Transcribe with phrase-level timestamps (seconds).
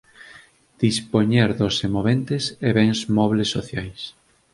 [0.85, 4.01] Dispoñer dos semoventes e bens mobles sociais.